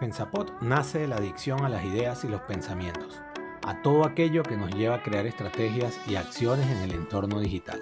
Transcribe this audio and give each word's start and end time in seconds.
Pensapod 0.00 0.52
nace 0.60 1.00
de 1.00 1.08
la 1.08 1.16
adicción 1.16 1.64
a 1.64 1.68
las 1.68 1.84
ideas 1.84 2.22
y 2.24 2.28
los 2.28 2.40
pensamientos, 2.42 3.20
a 3.66 3.82
todo 3.82 4.06
aquello 4.06 4.44
que 4.44 4.56
nos 4.56 4.72
lleva 4.72 4.94
a 4.94 5.02
crear 5.02 5.26
estrategias 5.26 5.98
y 6.06 6.14
acciones 6.14 6.70
en 6.70 6.78
el 6.78 6.92
entorno 6.92 7.40
digital. 7.40 7.80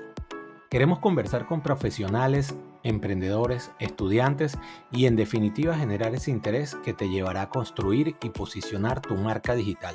Queremos 0.71 1.00
conversar 1.00 1.46
con 1.46 1.60
profesionales, 1.60 2.54
emprendedores, 2.82 3.71
estudiantes 3.80 4.56
y 4.90 5.04
en 5.04 5.14
definitiva 5.14 5.76
generar 5.76 6.14
ese 6.14 6.30
interés 6.30 6.75
que 6.77 6.95
te 6.95 7.11
llevará 7.11 7.43
a 7.43 7.50
construir 7.50 8.17
y 8.23 8.30
posicionar 8.30 9.03
tu 9.03 9.14
marca 9.17 9.55
digital, 9.55 9.95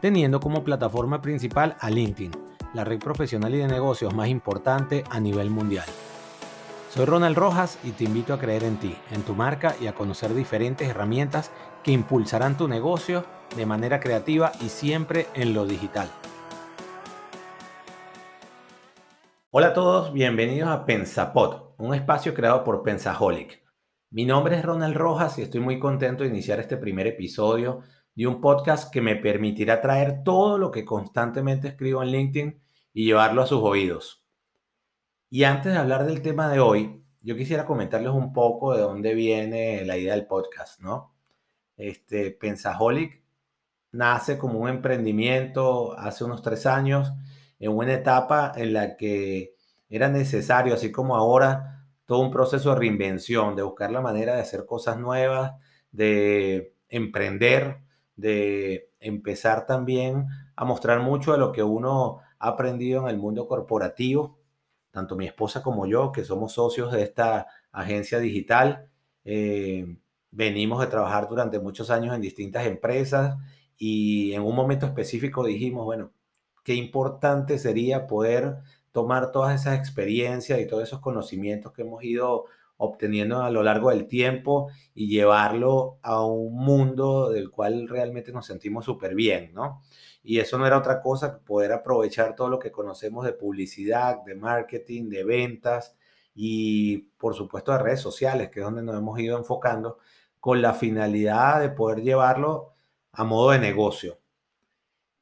teniendo 0.00 0.38
como 0.38 0.62
plataforma 0.62 1.20
principal 1.20 1.76
a 1.80 1.90
LinkedIn, 1.90 2.30
la 2.74 2.84
red 2.84 3.00
profesional 3.00 3.52
y 3.56 3.58
de 3.58 3.66
negocios 3.66 4.14
más 4.14 4.28
importante 4.28 5.02
a 5.10 5.18
nivel 5.18 5.50
mundial. 5.50 5.86
Soy 6.90 7.04
Ronald 7.04 7.36
Rojas 7.36 7.78
y 7.84 7.92
te 7.92 8.02
invito 8.02 8.34
a 8.34 8.40
creer 8.40 8.64
en 8.64 8.76
ti, 8.76 8.96
en 9.12 9.22
tu 9.22 9.36
marca 9.36 9.76
y 9.80 9.86
a 9.86 9.94
conocer 9.94 10.34
diferentes 10.34 10.88
herramientas 10.88 11.52
que 11.84 11.92
impulsarán 11.92 12.56
tu 12.56 12.66
negocio 12.66 13.24
de 13.54 13.64
manera 13.64 14.00
creativa 14.00 14.50
y 14.60 14.70
siempre 14.70 15.28
en 15.34 15.54
lo 15.54 15.66
digital. 15.66 16.10
Hola 19.52 19.68
a 19.68 19.72
todos, 19.72 20.12
bienvenidos 20.12 20.68
a 20.68 20.84
Pensapod, 20.84 21.74
un 21.78 21.94
espacio 21.94 22.34
creado 22.34 22.64
por 22.64 22.82
Pensaholic. 22.82 23.62
Mi 24.10 24.24
nombre 24.24 24.56
es 24.56 24.64
Ronald 24.64 24.96
Rojas 24.96 25.38
y 25.38 25.42
estoy 25.42 25.60
muy 25.60 25.78
contento 25.78 26.24
de 26.24 26.30
iniciar 26.30 26.58
este 26.58 26.76
primer 26.76 27.06
episodio 27.06 27.82
de 28.16 28.26
un 28.26 28.40
podcast 28.40 28.92
que 28.92 29.00
me 29.00 29.14
permitirá 29.14 29.80
traer 29.80 30.24
todo 30.24 30.58
lo 30.58 30.72
que 30.72 30.84
constantemente 30.84 31.68
escribo 31.68 32.02
en 32.02 32.10
LinkedIn 32.10 32.60
y 32.92 33.04
llevarlo 33.04 33.42
a 33.42 33.46
sus 33.46 33.60
oídos. 33.62 34.19
Y 35.32 35.44
antes 35.44 35.72
de 35.72 35.78
hablar 35.78 36.06
del 36.06 36.22
tema 36.22 36.48
de 36.48 36.58
hoy, 36.58 37.04
yo 37.22 37.36
quisiera 37.36 37.64
comentarles 37.64 38.10
un 38.10 38.32
poco 38.32 38.74
de 38.74 38.82
dónde 38.82 39.14
viene 39.14 39.84
la 39.84 39.96
idea 39.96 40.14
del 40.14 40.26
podcast, 40.26 40.80
¿no? 40.80 41.14
Este, 41.76 42.32
Pensaholic 42.32 43.22
nace 43.92 44.36
como 44.38 44.58
un 44.58 44.68
emprendimiento 44.68 45.96
hace 45.96 46.24
unos 46.24 46.42
tres 46.42 46.66
años, 46.66 47.12
en 47.60 47.70
una 47.70 47.94
etapa 47.94 48.52
en 48.56 48.72
la 48.72 48.96
que 48.96 49.54
era 49.88 50.08
necesario, 50.08 50.74
así 50.74 50.90
como 50.90 51.14
ahora, 51.14 51.86
todo 52.06 52.18
un 52.18 52.32
proceso 52.32 52.70
de 52.70 52.80
reinvención, 52.80 53.54
de 53.54 53.62
buscar 53.62 53.92
la 53.92 54.00
manera 54.00 54.34
de 54.34 54.40
hacer 54.40 54.66
cosas 54.66 54.98
nuevas, 54.98 55.52
de 55.92 56.74
emprender, 56.88 57.78
de 58.16 58.90
empezar 58.98 59.64
también 59.64 60.26
a 60.56 60.64
mostrar 60.64 60.98
mucho 61.00 61.30
de 61.30 61.38
lo 61.38 61.52
que 61.52 61.62
uno 61.62 62.18
ha 62.40 62.48
aprendido 62.48 63.02
en 63.02 63.08
el 63.08 63.18
mundo 63.18 63.46
corporativo 63.46 64.39
tanto 64.90 65.16
mi 65.16 65.26
esposa 65.26 65.62
como 65.62 65.86
yo, 65.86 66.12
que 66.12 66.24
somos 66.24 66.52
socios 66.52 66.92
de 66.92 67.02
esta 67.02 67.46
agencia 67.72 68.18
digital, 68.18 68.90
eh, 69.24 69.96
venimos 70.30 70.80
de 70.80 70.86
trabajar 70.86 71.28
durante 71.28 71.58
muchos 71.60 71.90
años 71.90 72.14
en 72.14 72.20
distintas 72.20 72.66
empresas 72.66 73.36
y 73.76 74.32
en 74.32 74.42
un 74.42 74.54
momento 74.54 74.86
específico 74.86 75.44
dijimos, 75.44 75.84
bueno, 75.84 76.12
qué 76.64 76.74
importante 76.74 77.58
sería 77.58 78.06
poder 78.06 78.58
tomar 78.92 79.32
todas 79.32 79.60
esas 79.60 79.78
experiencias 79.78 80.60
y 80.60 80.66
todos 80.66 80.82
esos 80.82 81.00
conocimientos 81.00 81.72
que 81.72 81.82
hemos 81.82 82.02
ido 82.04 82.44
obteniendo 82.82 83.42
a 83.42 83.50
lo 83.50 83.62
largo 83.62 83.90
del 83.90 84.06
tiempo 84.06 84.70
y 84.94 85.06
llevarlo 85.06 85.98
a 86.02 86.24
un 86.24 86.54
mundo 86.56 87.28
del 87.28 87.50
cual 87.50 87.86
realmente 87.88 88.32
nos 88.32 88.46
sentimos 88.46 88.86
súper 88.86 89.14
bien, 89.14 89.52
¿no? 89.52 89.82
Y 90.22 90.38
eso 90.38 90.56
no 90.56 90.66
era 90.66 90.78
otra 90.78 91.02
cosa 91.02 91.32
que 91.34 91.44
poder 91.44 91.72
aprovechar 91.72 92.34
todo 92.34 92.48
lo 92.48 92.58
que 92.58 92.72
conocemos 92.72 93.26
de 93.26 93.34
publicidad, 93.34 94.22
de 94.24 94.34
marketing, 94.34 95.10
de 95.10 95.24
ventas 95.24 95.94
y 96.34 96.98
por 97.18 97.34
supuesto 97.34 97.72
de 97.72 97.78
redes 97.78 98.00
sociales, 98.00 98.48
que 98.48 98.60
es 98.60 98.64
donde 98.64 98.82
nos 98.82 98.96
hemos 98.96 99.18
ido 99.20 99.36
enfocando, 99.36 99.98
con 100.40 100.62
la 100.62 100.72
finalidad 100.72 101.60
de 101.60 101.68
poder 101.68 102.00
llevarlo 102.00 102.72
a 103.12 103.24
modo 103.24 103.50
de 103.50 103.58
negocio. 103.58 104.20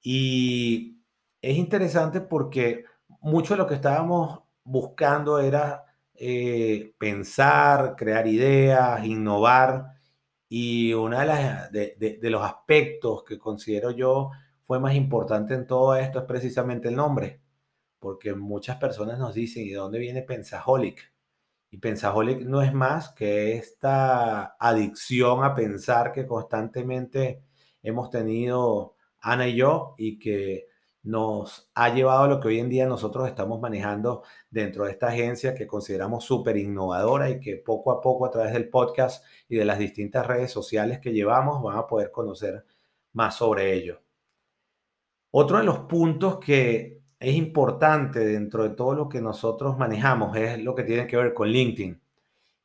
Y 0.00 1.00
es 1.42 1.56
interesante 1.56 2.20
porque 2.20 2.84
mucho 3.20 3.54
de 3.54 3.58
lo 3.58 3.66
que 3.66 3.74
estábamos 3.74 4.42
buscando 4.62 5.40
era 5.40 5.87
eh, 6.18 6.94
pensar, 6.98 7.94
crear 7.96 8.26
ideas, 8.26 9.04
innovar. 9.04 9.86
Y 10.48 10.92
uno 10.94 11.18
de, 11.20 12.18
de 12.20 12.30
los 12.30 12.42
aspectos 12.42 13.24
que 13.24 13.38
considero 13.38 13.90
yo 13.90 14.30
fue 14.68 14.80
más 14.80 14.94
importante 14.94 15.54
en 15.54 15.66
todo 15.66 15.96
esto 15.96 16.20
es 16.20 16.24
precisamente 16.26 16.88
el 16.88 16.96
nombre, 16.96 17.40
porque 17.98 18.34
muchas 18.34 18.76
personas 18.78 19.18
nos 19.18 19.34
dicen, 19.34 19.64
¿y 19.64 19.70
de 19.70 19.76
dónde 19.76 19.98
viene 19.98 20.22
Pensaholic? 20.22 21.12
Y 21.70 21.78
Pensaholic 21.78 22.40
no 22.42 22.62
es 22.62 22.72
más 22.72 23.10
que 23.10 23.54
esta 23.54 24.56
adicción 24.58 25.44
a 25.44 25.54
pensar 25.54 26.12
que 26.12 26.26
constantemente 26.26 27.42
hemos 27.82 28.10
tenido 28.10 28.96
Ana 29.20 29.48
y 29.48 29.56
yo 29.56 29.94
y 29.98 30.18
que 30.18 30.67
nos 31.08 31.70
ha 31.74 31.88
llevado 31.88 32.24
a 32.24 32.28
lo 32.28 32.38
que 32.38 32.48
hoy 32.48 32.58
en 32.58 32.68
día 32.68 32.86
nosotros 32.86 33.26
estamos 33.26 33.58
manejando 33.62 34.24
dentro 34.50 34.84
de 34.84 34.90
esta 34.90 35.06
agencia 35.08 35.54
que 35.54 35.66
consideramos 35.66 36.22
súper 36.22 36.58
innovadora 36.58 37.30
y 37.30 37.40
que 37.40 37.56
poco 37.56 37.92
a 37.92 38.02
poco 38.02 38.26
a 38.26 38.30
través 38.30 38.52
del 38.52 38.68
podcast 38.68 39.24
y 39.48 39.56
de 39.56 39.64
las 39.64 39.78
distintas 39.78 40.26
redes 40.26 40.50
sociales 40.50 40.98
que 40.98 41.14
llevamos 41.14 41.62
van 41.62 41.78
a 41.78 41.86
poder 41.86 42.10
conocer 42.10 42.62
más 43.14 43.36
sobre 43.36 43.72
ello. 43.72 44.02
Otro 45.30 45.56
de 45.56 45.64
los 45.64 45.78
puntos 45.80 46.38
que 46.40 47.00
es 47.18 47.34
importante 47.34 48.20
dentro 48.20 48.64
de 48.64 48.70
todo 48.76 48.94
lo 48.94 49.08
que 49.08 49.22
nosotros 49.22 49.78
manejamos 49.78 50.36
es 50.36 50.62
lo 50.62 50.74
que 50.74 50.84
tiene 50.84 51.06
que 51.06 51.16
ver 51.16 51.32
con 51.32 51.48
LinkedIn. 51.48 52.02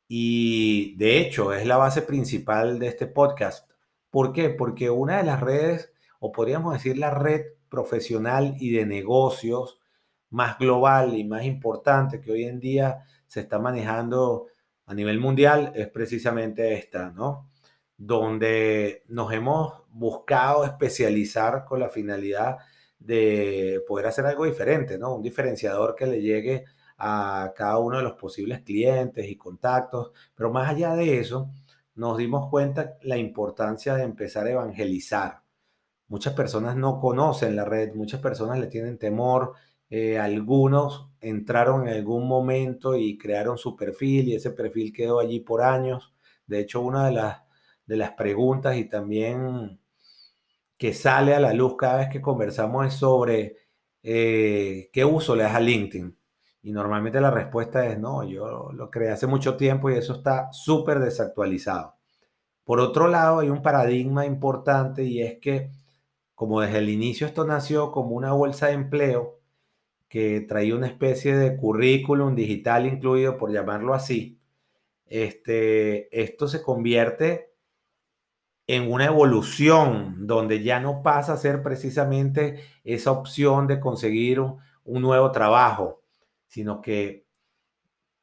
Y 0.06 0.96
de 0.96 1.18
hecho 1.18 1.54
es 1.54 1.66
la 1.66 1.78
base 1.78 2.02
principal 2.02 2.78
de 2.78 2.88
este 2.88 3.06
podcast. 3.06 3.70
¿Por 4.10 4.34
qué? 4.34 4.50
Porque 4.50 4.90
una 4.90 5.16
de 5.16 5.24
las 5.24 5.40
redes, 5.40 5.94
o 6.20 6.30
podríamos 6.30 6.74
decir 6.74 6.98
la 6.98 7.10
red 7.10 7.53
profesional 7.74 8.56
y 8.60 8.70
de 8.70 8.86
negocios 8.86 9.80
más 10.30 10.58
global 10.58 11.16
y 11.16 11.24
más 11.24 11.44
importante 11.44 12.20
que 12.20 12.30
hoy 12.32 12.44
en 12.44 12.60
día 12.60 13.04
se 13.26 13.40
está 13.40 13.58
manejando 13.58 14.46
a 14.86 14.94
nivel 14.94 15.18
mundial 15.18 15.72
es 15.74 15.88
precisamente 15.88 16.74
esta, 16.74 17.10
¿no? 17.10 17.48
donde 17.96 19.04
nos 19.08 19.32
hemos 19.32 19.82
buscado 19.90 20.64
especializar 20.64 21.64
con 21.64 21.80
la 21.80 21.88
finalidad 21.88 22.58
de 22.98 23.82
poder 23.86 24.06
hacer 24.06 24.26
algo 24.26 24.44
diferente, 24.44 24.98
¿no? 24.98 25.14
Un 25.16 25.22
diferenciador 25.22 25.94
que 25.94 26.06
le 26.06 26.20
llegue 26.20 26.64
a 26.98 27.52
cada 27.56 27.78
uno 27.78 27.98
de 27.98 28.02
los 28.02 28.14
posibles 28.14 28.62
clientes 28.62 29.26
y 29.28 29.36
contactos, 29.36 30.12
pero 30.34 30.50
más 30.50 30.70
allá 30.70 30.94
de 30.94 31.18
eso, 31.18 31.50
nos 31.94 32.18
dimos 32.18 32.50
cuenta 32.50 32.96
la 33.02 33.16
importancia 33.16 33.94
de 33.94 34.04
empezar 34.04 34.46
a 34.46 34.52
evangelizar. 34.52 35.43
Muchas 36.08 36.34
personas 36.34 36.76
no 36.76 37.00
conocen 37.00 37.56
la 37.56 37.64
red, 37.64 37.94
muchas 37.94 38.20
personas 38.20 38.58
le 38.58 38.66
tienen 38.66 38.98
temor, 38.98 39.54
eh, 39.90 40.18
algunos 40.18 41.08
entraron 41.20 41.88
en 41.88 41.94
algún 41.94 42.28
momento 42.28 42.96
y 42.96 43.16
crearon 43.18 43.58
su 43.58 43.76
perfil 43.76 44.28
y 44.28 44.34
ese 44.34 44.50
perfil 44.50 44.92
quedó 44.92 45.20
allí 45.20 45.40
por 45.40 45.62
años. 45.62 46.14
De 46.46 46.60
hecho, 46.60 46.80
una 46.80 47.06
de 47.06 47.12
las 47.12 47.44
de 47.86 47.96
las 47.96 48.12
preguntas 48.12 48.76
y 48.76 48.88
también 48.88 49.78
que 50.76 50.92
sale 50.92 51.34
a 51.34 51.40
la 51.40 51.52
luz 51.52 51.76
cada 51.76 51.98
vez 51.98 52.08
que 52.08 52.20
conversamos 52.20 52.86
es 52.86 52.94
sobre 52.94 53.56
eh, 54.02 54.90
qué 54.92 55.04
uso 55.04 55.36
le 55.36 55.44
das 55.44 55.54
a 55.54 55.60
LinkedIn. 55.60 56.16
Y 56.62 56.72
normalmente 56.72 57.20
la 57.20 57.30
respuesta 57.30 57.86
es 57.86 57.98
no, 57.98 58.24
yo 58.24 58.72
lo 58.72 58.90
creé 58.90 59.10
hace 59.10 59.26
mucho 59.26 59.56
tiempo 59.56 59.90
y 59.90 59.94
eso 59.94 60.14
está 60.14 60.50
súper 60.52 60.98
desactualizado. 60.98 61.96
Por 62.64 62.80
otro 62.80 63.08
lado, 63.08 63.40
hay 63.40 63.50
un 63.50 63.62
paradigma 63.62 64.24
importante 64.26 65.04
y 65.04 65.22
es 65.22 65.38
que 65.40 65.70
como 66.34 66.60
desde 66.60 66.78
el 66.78 66.88
inicio 66.88 67.26
esto 67.26 67.44
nació 67.46 67.92
como 67.92 68.16
una 68.16 68.32
bolsa 68.32 68.66
de 68.68 68.74
empleo 68.74 69.40
que 70.08 70.40
traía 70.42 70.76
una 70.76 70.86
especie 70.86 71.36
de 71.36 71.56
currículum 71.56 72.34
digital 72.34 72.86
incluido, 72.86 73.36
por 73.36 73.52
llamarlo 73.52 73.94
así, 73.94 74.38
este, 75.06 76.22
esto 76.22 76.46
se 76.46 76.62
convierte 76.62 77.54
en 78.66 78.90
una 78.90 79.06
evolución 79.06 80.26
donde 80.26 80.62
ya 80.62 80.80
no 80.80 81.02
pasa 81.02 81.34
a 81.34 81.36
ser 81.36 81.62
precisamente 81.62 82.60
esa 82.84 83.12
opción 83.12 83.66
de 83.66 83.80
conseguir 83.80 84.40
un, 84.40 84.62
nuevo 84.84 85.32
trabajo, 85.32 86.02
sino 86.46 86.80
que 86.80 87.26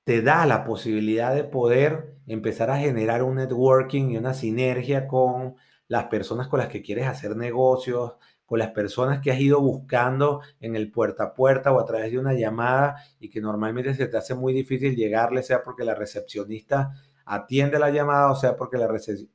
te 0.04 0.22
da 0.22 0.46
la 0.46 0.64
posibilidad 0.64 1.36
de 1.36 1.44
poder 1.44 2.16
empezar 2.26 2.72
a 2.72 2.80
generar 2.80 3.24
un 3.24 3.36
networking 3.36 4.12
y 4.12 4.18
una 4.18 4.34
sinergia 4.34 5.08
con 5.08 5.56
las 5.92 6.06
personas 6.06 6.48
con 6.48 6.60
las 6.60 6.70
que 6.70 6.82
quieres 6.82 7.06
hacer 7.06 7.36
negocios, 7.36 8.14
con 8.46 8.60
las 8.60 8.70
personas 8.70 9.20
que 9.20 9.30
has 9.30 9.42
ido 9.42 9.60
buscando 9.60 10.40
en 10.62 10.78
el 10.78 10.90
puerta 10.90 11.26
a 11.26 11.34
puerta 11.34 11.74
o 11.74 11.82
a 11.82 11.86
través 11.86 12.14
de 12.14 12.18
una 12.18 12.32
llamada 12.34 12.96
y 13.20 13.30
que 13.30 13.42
normalmente 13.42 13.94
se 13.94 14.08
te 14.08 14.16
hace 14.16 14.34
muy 14.34 14.54
difícil 14.54 14.96
llegarle, 14.96 15.44
sea 15.44 15.64
porque 15.64 15.84
la 15.84 15.94
recepcionista 15.94 16.94
atiende 17.26 17.78
la 17.78 17.90
llamada, 17.90 18.32
o 18.32 18.36
sea, 18.38 18.56
porque 18.56 18.78
la, 18.78 18.88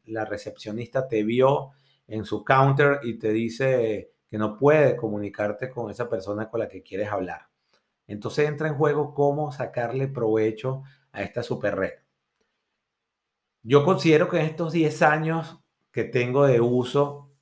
la 0.06 0.24
recepcionista 0.24 1.06
te 1.06 1.24
vio 1.24 1.72
en 2.06 2.24
su 2.24 2.42
counter 2.42 3.00
y 3.02 3.18
te 3.18 3.32
dice 3.32 4.12
que 4.26 4.38
no 4.38 4.56
puede 4.56 4.96
comunicarte 4.96 5.68
con 5.68 5.90
esa 5.90 6.08
persona 6.08 6.48
con 6.48 6.60
la 6.60 6.68
que 6.68 6.82
quieres 6.82 7.10
hablar. 7.10 7.50
Entonces 8.06 8.48
entra 8.48 8.68
en 8.68 8.76
juego 8.76 9.12
cómo 9.12 9.52
sacarle 9.52 10.08
provecho 10.08 10.84
a 11.12 11.20
esta 11.20 11.42
super 11.42 11.76
red. 11.76 11.92
Yo 13.62 13.84
considero 13.84 14.30
que 14.30 14.38
en 14.38 14.46
estos 14.46 14.72
10 14.72 15.02
años 15.02 15.60
que 15.96 16.04
tengo 16.04 16.44
de 16.46 16.60
uso 16.60 17.32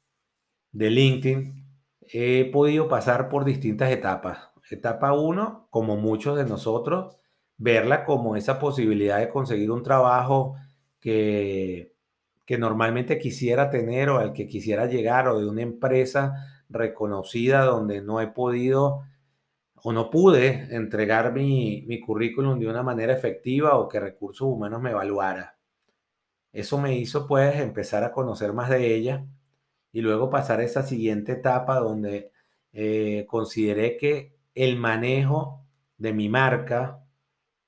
de 0.71 0.89
LinkedIn, 0.89 1.55
he 2.03 2.49
podido 2.53 2.87
pasar 2.87 3.29
por 3.29 3.45
distintas 3.45 3.91
etapas. 3.91 4.51
Etapa 4.71 5.13
1, 5.13 5.67
como 5.71 5.97
muchos 5.97 6.37
de 6.37 6.45
nosotros, 6.45 7.17
verla 7.57 8.05
como 8.05 8.37
esa 8.37 8.61
posibilidad 8.61 9.19
de 9.19 9.29
conseguir 9.29 9.73
un 9.73 9.83
trabajo 9.83 10.55
que, 11.01 11.97
que 12.47 12.57
normalmente 12.57 13.19
quisiera 13.19 13.71
tener 13.71 14.09
o 14.11 14.19
al 14.19 14.33
que 14.33 14.47
quisiera 14.47 14.87
llegar 14.87 15.27
o 15.27 15.41
de 15.41 15.49
una 15.49 15.63
empresa 15.63 16.35
reconocida 16.69 17.65
donde 17.65 18.03
no 18.03 18.21
he 18.21 18.29
podido 18.29 19.01
o 19.83 19.93
no 19.93 20.11
pude 20.11 20.69
entregar 20.71 21.33
mi, 21.33 21.83
mi 21.89 21.99
currículum 21.99 22.61
de 22.61 22.69
una 22.69 22.85
manera 22.85 23.15
efectiva 23.15 23.77
o 23.79 23.89
que 23.89 23.99
recursos 23.99 24.47
humanos 24.47 24.81
me 24.81 24.93
evaluara. 24.93 25.55
Eso 26.55 26.79
me 26.79 26.95
hizo 26.97 27.27
pues 27.27 27.57
empezar 27.57 28.05
a 28.05 28.13
conocer 28.13 28.53
más 28.53 28.71
de 28.71 28.95
ella 28.95 29.27
y 29.93 30.03
luego 30.03 30.31
pasar 30.31 30.61
a 30.61 30.63
esa 30.63 30.85
siguiente 30.85 31.33
etapa 31.33 31.81
donde 31.81 32.31
eh, 32.73 33.27
consideré 33.29 33.97
que 33.97 34.37
el 34.55 34.77
manejo 34.77 35.67
de 35.99 36.13
mi 36.13 36.29
marca, 36.29 37.05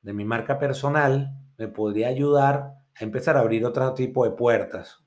de 0.03 0.12
mi 0.12 0.25
marca 0.25 0.61
personal, 0.61 1.37
me 1.59 1.67
podría 1.67 2.06
ayudar 2.06 2.75
a 2.94 3.05
empezar 3.05 3.37
a 3.37 3.41
abrir 3.41 3.67
otro 3.67 3.93
tipo 3.93 4.25
de 4.25 4.31
puertas 4.31 5.05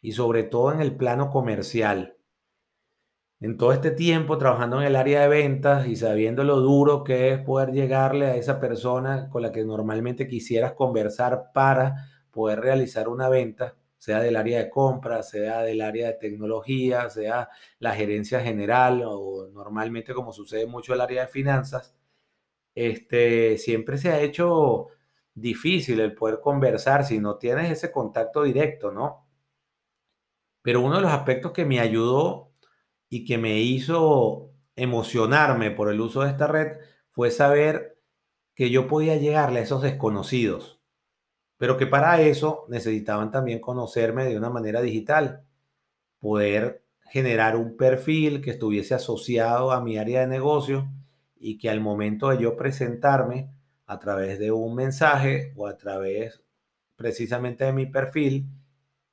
y 0.00 0.12
sobre 0.12 0.44
todo 0.44 0.72
en 0.72 0.80
el 0.80 0.96
plano 0.96 1.30
comercial. 1.30 2.16
En 3.38 3.58
todo 3.58 3.74
este 3.74 3.90
tiempo 3.90 4.38
trabajando 4.38 4.80
en 4.80 4.86
el 4.86 4.96
área 4.96 5.20
de 5.20 5.28
ventas 5.28 5.86
y 5.86 5.96
sabiendo 5.96 6.42
lo 6.42 6.60
duro 6.60 7.04
que 7.04 7.34
es 7.34 7.38
poder 7.40 7.72
llegarle 7.72 8.26
a 8.28 8.36
esa 8.36 8.58
persona 8.60 9.28
con 9.28 9.42
la 9.42 9.52
que 9.52 9.62
normalmente 9.62 10.26
quisieras 10.26 10.72
conversar 10.72 11.50
para 11.52 12.06
poder 12.30 12.60
realizar 12.60 13.08
una 13.08 13.28
venta, 13.28 13.76
sea 13.98 14.20
del 14.20 14.36
área 14.36 14.58
de 14.58 14.70
compra, 14.70 15.22
sea 15.22 15.62
del 15.62 15.80
área 15.82 16.08
de 16.08 16.14
tecnología, 16.14 17.10
sea 17.10 17.48
la 17.78 17.94
gerencia 17.94 18.40
general 18.40 19.02
o 19.06 19.48
normalmente 19.52 20.14
como 20.14 20.32
sucede 20.32 20.66
mucho 20.66 20.94
el 20.94 21.00
área 21.02 21.22
de 21.22 21.28
finanzas, 21.28 21.94
este, 22.74 23.58
siempre 23.58 23.98
se 23.98 24.10
ha 24.10 24.20
hecho 24.20 24.88
difícil 25.34 26.00
el 26.00 26.14
poder 26.14 26.40
conversar 26.40 27.04
si 27.04 27.18
no 27.18 27.36
tienes 27.36 27.70
ese 27.70 27.92
contacto 27.92 28.42
directo, 28.42 28.90
¿no? 28.90 29.26
Pero 30.62 30.80
uno 30.80 30.96
de 30.96 31.02
los 31.02 31.12
aspectos 31.12 31.52
que 31.52 31.64
me 31.64 31.80
ayudó 31.80 32.52
y 33.08 33.24
que 33.24 33.38
me 33.38 33.60
hizo 33.60 34.52
emocionarme 34.76 35.70
por 35.70 35.90
el 35.90 36.00
uso 36.00 36.22
de 36.22 36.30
esta 36.30 36.46
red 36.46 36.78
fue 37.10 37.30
saber 37.30 37.98
que 38.54 38.70
yo 38.70 38.86
podía 38.88 39.16
llegarle 39.16 39.60
a 39.60 39.62
esos 39.62 39.82
desconocidos, 39.82 40.79
pero 41.60 41.76
que 41.76 41.86
para 41.86 42.22
eso 42.22 42.64
necesitaban 42.68 43.30
también 43.30 43.60
conocerme 43.60 44.24
de 44.24 44.38
una 44.38 44.48
manera 44.48 44.80
digital, 44.80 45.44
poder 46.18 46.86
generar 47.10 47.54
un 47.54 47.76
perfil 47.76 48.40
que 48.40 48.52
estuviese 48.52 48.94
asociado 48.94 49.70
a 49.70 49.82
mi 49.82 49.98
área 49.98 50.20
de 50.20 50.26
negocio 50.26 50.88
y 51.38 51.58
que 51.58 51.68
al 51.68 51.82
momento 51.82 52.30
de 52.30 52.38
yo 52.38 52.56
presentarme 52.56 53.50
a 53.84 53.98
través 53.98 54.38
de 54.38 54.50
un 54.50 54.74
mensaje 54.74 55.52
o 55.54 55.66
a 55.66 55.76
través 55.76 56.42
precisamente 56.96 57.64
de 57.64 57.74
mi 57.74 57.84
perfil, 57.84 58.46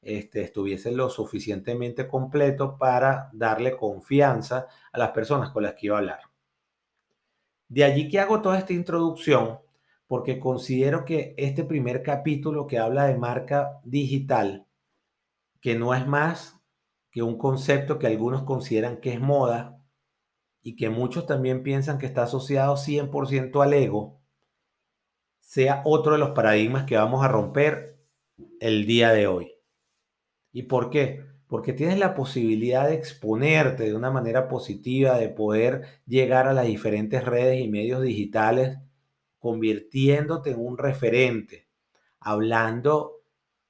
este, 0.01 0.41
estuviese 0.43 0.93
lo 0.93 1.09
suficientemente 1.09 2.07
completo 2.07 2.77
para 2.77 3.29
darle 3.33 3.75
confianza 3.75 4.67
a 4.93 4.97
las 4.97 5.11
personas 5.11 5.49
con 5.49 5.63
las 5.63 5.73
que 5.73 5.87
iba 5.87 5.97
a 5.97 5.99
hablar. 5.99 6.21
De 7.67 7.83
allí 7.83 8.07
que 8.07 8.21
hago 8.21 8.41
toda 8.41 8.57
esta 8.57 8.71
introducción, 8.71 9.59
porque 10.07 10.39
considero 10.39 11.05
que 11.05 11.35
este 11.37 11.63
primer 11.63 12.01
capítulo 12.01 12.65
que 12.65 12.79
habla 12.79 13.05
de 13.05 13.17
marca 13.17 13.81
digital, 13.83 14.65
que 15.61 15.75
no 15.75 15.93
es 15.93 16.07
más 16.07 16.61
que 17.11 17.21
un 17.23 17.37
concepto 17.37 17.99
que 17.99 18.07
algunos 18.07 18.43
consideran 18.43 19.01
que 19.01 19.13
es 19.13 19.19
moda 19.19 19.81
y 20.61 20.75
que 20.75 20.89
muchos 20.89 21.25
también 21.25 21.63
piensan 21.63 21.97
que 21.97 22.05
está 22.05 22.23
asociado 22.23 22.77
100% 22.77 23.61
al 23.61 23.73
ego, 23.73 24.21
sea 25.39 25.81
otro 25.85 26.13
de 26.13 26.19
los 26.19 26.31
paradigmas 26.31 26.85
que 26.85 26.97
vamos 26.97 27.23
a 27.23 27.27
romper 27.29 27.99
el 28.59 28.85
día 28.85 29.11
de 29.11 29.27
hoy. 29.27 29.53
¿Y 30.51 30.63
por 30.63 30.89
qué? 30.89 31.23
Porque 31.47 31.73
tienes 31.73 31.97
la 31.97 32.13
posibilidad 32.13 32.87
de 32.87 32.95
exponerte 32.95 33.83
de 33.83 33.95
una 33.95 34.11
manera 34.11 34.47
positiva, 34.47 35.17
de 35.17 35.29
poder 35.29 36.01
llegar 36.05 36.47
a 36.47 36.53
las 36.53 36.65
diferentes 36.65 37.23
redes 37.23 37.61
y 37.61 37.69
medios 37.69 38.01
digitales, 38.01 38.77
convirtiéndote 39.39 40.51
en 40.51 40.59
un 40.59 40.77
referente, 40.77 41.67
hablando 42.19 43.21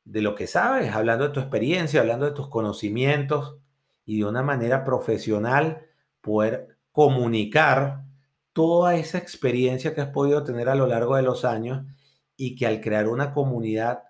de 0.03 0.21
lo 0.21 0.35
que 0.35 0.47
sabes, 0.47 0.93
hablando 0.93 1.25
de 1.27 1.33
tu 1.33 1.39
experiencia, 1.39 1.99
hablando 1.99 2.25
de 2.25 2.31
tus 2.31 2.47
conocimientos 2.47 3.57
y 4.05 4.19
de 4.19 4.25
una 4.25 4.41
manera 4.41 4.83
profesional 4.83 5.85
poder 6.21 6.77
comunicar 6.91 8.05
toda 8.53 8.95
esa 8.95 9.17
experiencia 9.17 9.93
que 9.93 10.01
has 10.01 10.09
podido 10.09 10.43
tener 10.43 10.69
a 10.69 10.75
lo 10.75 10.87
largo 10.87 11.15
de 11.15 11.23
los 11.23 11.45
años 11.45 11.85
y 12.35 12.55
que 12.55 12.65
al 12.65 12.81
crear 12.81 13.07
una 13.07 13.33
comunidad 13.33 14.03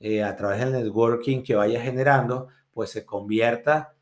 eh, 0.00 0.22
a 0.22 0.34
través 0.36 0.60
del 0.60 0.72
networking 0.72 1.42
que 1.42 1.54
vaya 1.54 1.80
generando, 1.80 2.48
pues 2.72 2.90
se 2.90 3.06
convierta 3.06 3.94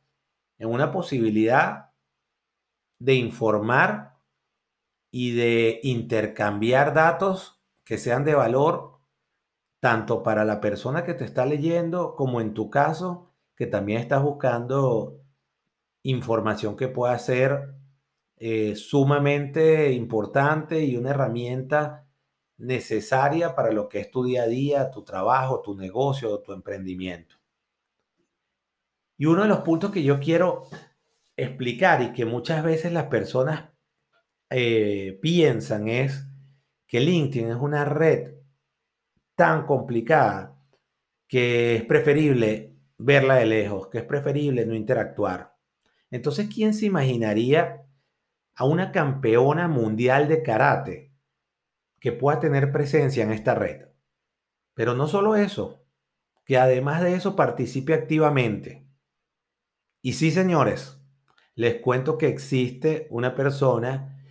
en 0.59 0.71
una 0.71 0.91
posibilidad 0.91 1.91
de 2.99 3.15
informar 3.15 4.12
y 5.13 5.33
de 5.37 5.79
intercambiar 5.85 6.95
datos 6.95 7.63
que 7.85 7.99
sean 7.99 8.25
de 8.25 8.35
valor 8.35 8.99
tanto 9.79 10.23
para 10.23 10.45
la 10.45 10.61
persona 10.61 11.05
que 11.05 11.15
te 11.15 11.25
está 11.25 11.45
leyendo 11.45 12.17
como 12.17 12.41
en 12.41 12.55
tu 12.55 12.71
caso 12.71 13.31
que 13.55 13.67
también 13.67 14.01
estás 14.01 14.23
buscando 14.23 15.21
información 16.03 16.77
que 16.77 16.89
pueda 16.89 17.17
ser 17.19 17.75
eh, 18.39 18.75
sumamente 18.75 19.93
importante 19.93 20.83
y 20.83 20.97
una 20.97 21.11
herramienta 21.11 22.09
necesaria 22.57 23.55
para 23.55 23.71
lo 23.71 23.89
que 23.89 24.01
es 24.01 24.11
tu 24.11 24.25
día 24.25 24.45
a 24.45 24.47
día, 24.47 24.91
tu 24.91 25.05
trabajo, 25.05 25.61
tu 25.61 25.77
negocio, 25.77 26.39
tu 26.41 26.53
emprendimiento. 26.53 27.37
Y 29.19 29.27
uno 29.27 29.43
de 29.43 29.49
los 29.49 29.61
puntos 29.61 29.91
que 29.91 30.03
yo 30.03 30.19
quiero 30.21 30.65
explicar 31.37 32.03
y 32.03 32.13
que 32.13 32.25
muchas 32.25 32.65
veces 32.65 32.93
las 32.93 33.07
personas 33.07 33.72
eh, 34.53 35.19
piensan 35.21 35.89
es 35.89 36.27
que 36.87 37.01
LinkedIn 37.01 37.51
es 37.51 37.57
una 37.57 37.85
red 37.85 38.35
tan 39.35 39.67
complicada 39.67 40.63
que 41.27 41.77
es 41.77 41.85
preferible 41.85 42.77
verla 42.99 43.37
de 43.37 43.47
lejos, 43.47 43.89
que 43.89 43.99
es 43.99 44.05
preferible 44.05 44.67
no 44.67 44.75
interactuar. 44.75 45.57
Entonces, 46.11 46.49
¿quién 46.53 46.75
se 46.75 46.87
imaginaría 46.87 47.83
a 48.55 48.65
una 48.65 48.93
campeona 48.93 49.69
mundial 49.69 50.29
de 50.29 50.43
karate 50.43 51.13
que 52.01 52.13
pueda 52.13 52.41
tener 52.41 52.73
presencia 52.73 53.23
en 53.23 53.31
esta 53.31 53.55
red. 53.55 53.89
Pero 54.75 54.95
no 54.95 55.07
solo 55.07 55.37
eso, 55.37 55.85
que 56.45 56.59
además 56.59 57.03
de 57.03 57.15
eso 57.15 57.37
participe 57.37 57.95
activamente. 57.95 58.87
Y 60.03 60.15
sí, 60.15 60.31
señores, 60.31 60.99
les 61.55 61.77
cuento 61.77 62.19
que 62.19 62.29
existe 62.29 63.07
una 63.11 63.35
persona 63.35 64.22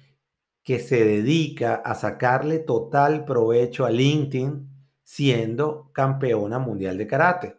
que 0.63 0.79
se 0.79 1.03
dedica 1.03 1.75
a 1.75 1.95
sacarle 1.95 2.59
total 2.59 3.25
provecho 3.25 3.85
a 3.85 3.91
LinkedIn 3.91 4.69
siendo 5.03 5.91
campeona 5.93 6.59
mundial 6.59 6.97
de 6.97 7.07
karate. 7.07 7.57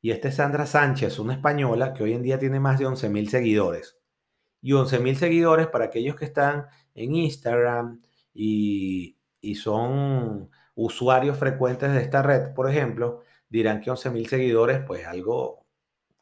Y 0.00 0.10
esta 0.10 0.28
es 0.28 0.36
Sandra 0.36 0.66
Sánchez, 0.66 1.18
una 1.18 1.34
española 1.34 1.92
que 1.92 2.02
hoy 2.04 2.14
en 2.14 2.22
día 2.22 2.38
tiene 2.38 2.60
más 2.60 2.78
de 2.78 2.86
11 2.86 3.08
mil 3.10 3.28
seguidores 3.28 4.00
y 4.62 4.72
11 4.72 4.98
mil 5.00 5.16
seguidores 5.16 5.66
para 5.68 5.86
aquellos 5.86 6.16
que 6.16 6.26
están 6.26 6.66
en 6.94 7.14
Instagram 7.14 8.02
y, 8.34 9.16
son 9.54 10.50
usuarios 10.74 11.36
frecuentes 11.38 11.92
de 11.92 12.02
esta 12.02 12.22
red, 12.22 12.54
por 12.54 12.70
ejemplo, 12.70 13.22
dirán 13.48 13.80
que 13.80 13.90
11 13.90 14.10
mil 14.10 14.28
seguidores, 14.28 14.80
pues 14.86 15.06
algo 15.06 15.66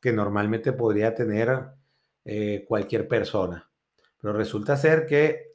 que 0.01 0.13
normalmente 0.13 0.73
podría 0.73 1.15
tener 1.15 1.67
eh, 2.25 2.65
cualquier 2.67 3.09
persona. 3.09 3.71
Pero 4.21 4.33
resulta 4.33 4.77
ser 4.77 5.07
que 5.07 5.48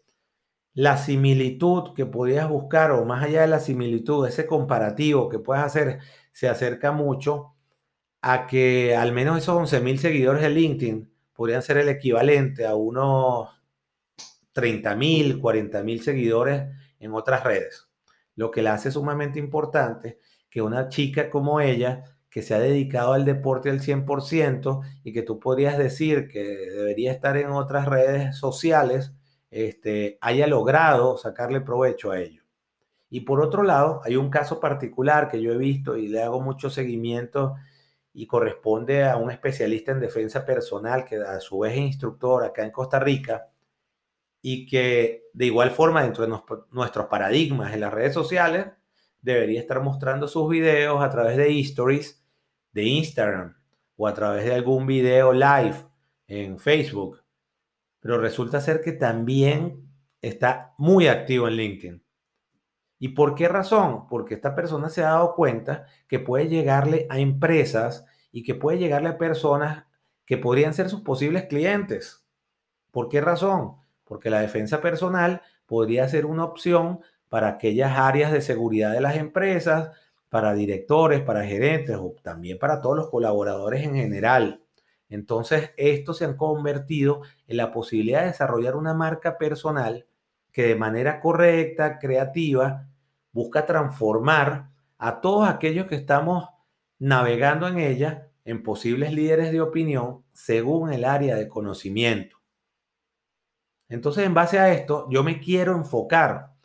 la 0.74 0.98
similitud 0.98 1.94
que 1.94 2.06
podías 2.06 2.50
buscar, 2.50 2.92
o 2.92 3.06
más 3.06 3.24
allá 3.24 3.42
de 3.42 3.48
la 3.48 3.60
similitud, 3.60 4.28
ese 4.28 4.46
comparativo 4.46 5.30
que 5.30 5.40
puedes 5.40 5.64
hacer, 5.64 6.00
se 6.32 6.50
acerca 6.50 6.92
mucho 6.92 7.56
a 8.22 8.48
que 8.48 8.96
al 8.96 9.12
menos 9.12 9.38
esos 9.38 9.56
11 9.58 9.82
mil 9.82 10.00
seguidores 10.00 10.42
de 10.42 10.50
LinkedIn 10.50 11.14
podrían 11.34 11.62
ser 11.62 11.78
el 11.78 11.90
equivalente 11.90 12.66
a 12.66 12.76
unos 12.76 13.50
30 14.54 14.96
mil, 14.96 15.40
40 15.40 15.84
mil 15.84 16.02
seguidores 16.02 16.64
en 17.00 17.14
otras 17.14 17.44
redes. 17.44 17.90
Lo 18.36 18.50
que 18.52 18.62
la 18.62 18.74
hace 18.74 18.92
sumamente 18.92 19.40
importante 19.40 20.20
que 20.50 20.62
una 20.62 20.88
chica 20.90 21.30
como 21.30 21.60
ella, 21.60 22.04
que 22.30 22.42
se 22.42 22.56
ha 22.56 22.60
dedicado 22.60 23.14
al 23.14 23.26
deporte 23.26 23.70
al 23.70 23.82
100% 23.82 24.82
y 25.04 25.14
que 25.14 25.24
tú 25.24 25.40
podrías 25.40 25.78
decir 25.78 26.28
que 26.28 26.42
debería 26.44 27.12
estar 27.12 27.38
en 27.38 27.50
otras 27.50 27.88
redes 27.88 28.38
sociales, 28.38 29.14
este, 29.54 30.18
haya 30.20 30.48
logrado 30.48 31.18
sacarle 31.18 31.62
provecho 31.62 32.12
a 32.12 32.20
ello. 32.20 32.42
Y 33.10 33.22
por 33.22 33.42
otro 33.42 33.62
lado, 33.62 34.02
hay 34.04 34.16
un 34.16 34.32
caso 34.32 34.60
particular 34.60 35.30
que 35.30 35.40
yo 35.40 35.54
he 35.54 35.58
visto 35.58 35.96
y 35.96 36.08
le 36.08 36.24
hago 36.24 36.42
mucho 36.42 36.72
seguimiento 36.72 37.56
y 38.12 38.26
corresponde 38.26 39.06
a 39.06 39.18
un 39.18 39.30
especialista 39.30 39.92
en 39.92 40.00
defensa 40.00 40.44
personal 40.46 41.06
que 41.06 41.18
a 41.18 41.40
su 41.40 41.60
vez 41.60 41.74
es 41.74 41.80
instructor 41.80 42.44
acá 42.44 42.64
en 42.64 42.72
Costa 42.72 43.00
Rica 43.00 43.52
y 44.42 44.66
que 44.66 45.26
de 45.34 45.46
igual 45.46 45.70
forma 45.70 46.04
dentro 46.04 46.26
de 46.26 46.34
nuestros 46.72 47.06
paradigmas 47.06 47.74
en 47.74 47.82
las 47.82 47.94
redes 47.94 48.14
sociales 48.14 48.68
debería 49.22 49.60
estar 49.60 49.82
mostrando 49.82 50.28
sus 50.28 50.50
videos 50.50 51.04
a 51.04 51.10
través 51.10 51.38
de 51.38 51.60
stories 51.60 52.26
de 52.72 52.84
Instagram 52.84 53.56
o 53.96 54.08
a 54.08 54.14
través 54.14 54.46
de 54.46 54.54
algún 54.54 54.88
video 54.88 55.32
live 55.32 55.76
en 56.28 56.58
Facebook. 56.60 57.23
Pero 58.04 58.20
resulta 58.20 58.60
ser 58.60 58.82
que 58.82 58.92
también 58.92 59.90
está 60.22 60.74
muy 60.78 61.08
activo 61.08 61.48
en 61.48 61.54
LinkedIn. 61.54 62.04
¿Y 63.00 63.10
por 63.10 63.34
qué 63.34 63.48
razón? 63.48 64.10
Porque 64.10 64.34
esta 64.34 64.56
persona 64.56 64.90
se 64.90 65.04
ha 65.04 65.12
dado 65.12 65.36
cuenta 65.36 65.86
que 66.10 66.20
puede 66.20 66.50
llegarle 66.50 67.08
a 67.10 67.20
empresas 67.20 68.06
y 68.30 68.44
que 68.44 68.56
puede 68.56 68.78
llegarle 68.78 69.08
a 69.08 69.18
personas 69.18 69.86
que 70.26 70.38
podrían 70.38 70.74
ser 70.74 70.90
sus 70.90 71.00
posibles 71.00 71.46
clientes. 71.46 72.26
¿Por 72.92 73.08
qué 73.08 73.22
razón? 73.22 73.78
Porque 74.04 74.30
la 74.30 74.42
defensa 74.42 74.82
personal 74.82 75.42
podría 75.66 76.06
ser 76.10 76.26
una 76.26 76.44
opción 76.44 77.00
para 77.30 77.48
aquellas 77.48 77.98
áreas 77.98 78.34
de 78.34 78.42
seguridad 78.42 78.92
de 78.92 79.00
las 79.00 79.16
empresas, 79.16 79.92
para 80.28 80.54
directores, 80.54 81.22
para 81.22 81.46
gerentes 81.46 81.96
o 81.96 82.16
también 82.22 82.60
para 82.60 82.82
todos 82.82 82.98
los 82.98 83.10
colaboradores 83.10 83.84
en 83.84 83.96
general. 83.96 84.63
Entonces, 85.14 85.74
estos 85.78 86.18
se 86.18 86.26
han 86.26 86.36
convertido 86.36 87.22
en 87.46 87.58
la 87.58 87.72
posibilidad 87.72 88.22
de 88.22 88.28
desarrollar 88.30 88.76
una 88.76 88.96
marca 88.96 89.38
personal 89.38 90.08
que 90.52 90.64
de 90.64 90.76
manera 90.76 91.20
correcta, 91.20 92.00
creativa, 92.00 92.90
busca 93.32 93.68
transformar 93.68 94.72
a 94.98 95.22
todos 95.22 95.48
aquellos 95.48 95.86
que 95.86 95.94
estamos 95.94 96.50
navegando 96.98 97.68
en 97.68 97.78
ella 97.78 98.32
en 98.44 98.64
posibles 98.64 99.14
líderes 99.14 99.52
de 99.52 99.62
opinión 99.62 100.24
según 100.34 100.92
el 100.92 101.06
área 101.06 101.36
de 101.36 101.48
conocimiento. 101.48 102.38
Entonces, 103.90 104.26
en 104.26 104.34
base 104.34 104.58
a 104.58 104.74
esto, 104.74 105.08
yo 105.12 105.24
me 105.24 105.40
quiero 105.40 105.76
enfocar 105.76 106.56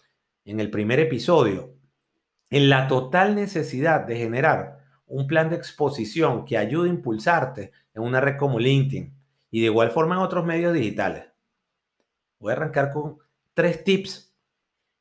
en 0.47 0.59
el 0.59 0.71
primer 0.71 1.01
episodio 1.01 1.75
en 2.49 2.71
la 2.71 2.89
total 2.89 3.35
necesidad 3.35 4.07
de 4.07 4.17
generar 4.17 4.78
un 5.09 5.27
plan 5.27 5.51
de 5.51 5.57
exposición 5.57 6.45
que 6.45 6.57
ayude 6.57 6.89
a 6.89 6.93
impulsarte 6.93 7.73
en 7.95 8.03
una 8.03 8.21
red 8.21 8.37
como 8.37 8.59
LinkedIn 8.59 9.15
y 9.51 9.61
de 9.61 9.67
igual 9.67 9.91
forma 9.91 10.15
en 10.15 10.21
otros 10.21 10.45
medios 10.45 10.75
digitales. 10.75 11.25
Voy 12.39 12.51
a 12.51 12.57
arrancar 12.57 12.93
con 12.93 13.19
tres 13.55 13.83
tips 13.83 14.35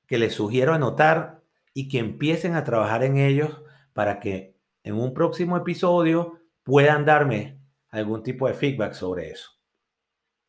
que 0.08 0.18
les 0.18 0.34
sugiero 0.34 0.74
anotar 0.74 1.44
y 1.74 1.90
que 1.90 2.00
empiecen 2.00 2.56
a 2.56 2.64
trabajar 2.64 3.04
en 3.04 3.18
ellos 3.18 3.62
para 3.94 4.20
que 4.20 4.56
en 4.84 4.96
un 4.96 5.14
próximo 5.14 5.58
episodio 5.58 6.40
puedan 6.64 7.06
darme 7.06 7.60
algún 7.90 8.24
tipo 8.24 8.48
de 8.48 8.54
feedback 8.54 8.94
sobre 8.94 9.30
eso. 9.30 9.52